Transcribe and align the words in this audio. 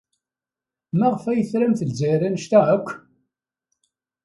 Maɣef 0.97 1.23
ay 1.27 1.41
tramt 1.51 1.85
Lezzayer 1.89 2.21
anect-a 2.27 2.59
akk? 2.75 2.87